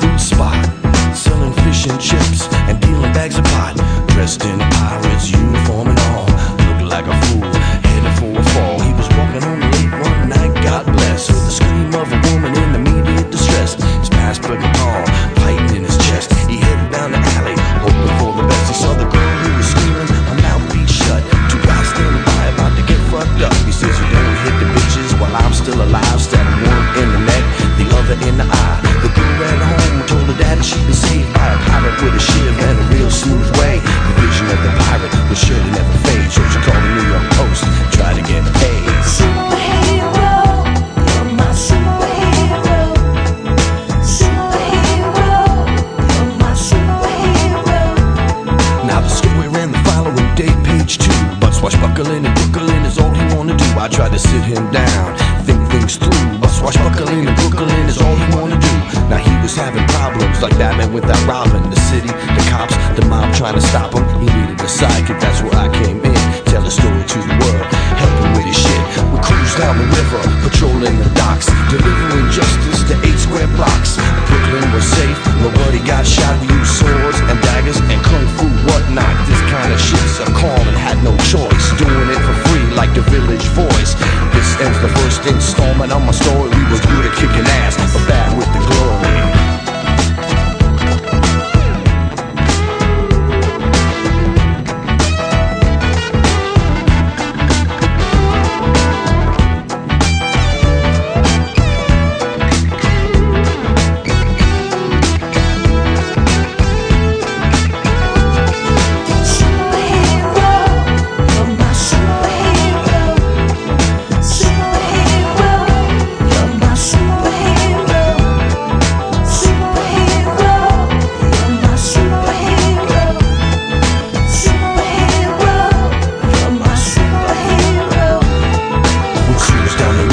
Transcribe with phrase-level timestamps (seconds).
[0.00, 0.64] food spot,
[1.14, 3.74] selling fish and chips and dealing bags of pot.
[4.08, 6.26] Dressed in pirates uniform and all,
[6.66, 7.44] looked like a fool
[7.86, 8.80] headed for a fall.
[8.80, 12.18] He was walking on the lake one night, God bless, with the scream of a
[12.30, 13.74] woman in immediate distress.
[14.00, 15.15] His passport broke apart.
[54.16, 55.12] To sit him down,
[55.44, 56.24] think things through.
[56.40, 58.74] But swashbuckling and Brooklyn is all he wanna do.
[59.12, 61.60] Now he was having problems like Batman without Robin.
[61.68, 64.04] The city, the cops, the mob trying to stop him.
[64.16, 66.16] He needed a sidekick, that's where I came in.
[66.48, 67.68] Tell a story to the world,
[68.00, 68.82] help him with his shit.
[69.12, 74.00] We cruise down the river, patrolling the docks, delivering justice to eight square blocks.
[74.32, 76.40] Brooklyn was safe, nobody got shot.
[76.40, 78.45] We used swords and daggers and kung fu
[82.96, 83.92] the village voice.
[84.32, 86.48] This ends the first installment of my story.
[86.48, 88.48] We was good at kicking ass, but bad with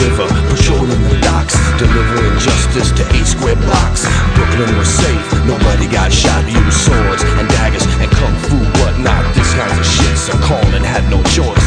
[0.03, 4.03] river, patrolling the docks, delivering justice to eight square blocks.
[4.35, 6.43] Brooklyn was safe, nobody got shot.
[6.43, 9.23] Used swords and daggers and kung fu whatnot.
[9.35, 10.33] This kind of shit, so
[10.75, 11.65] and had no choice.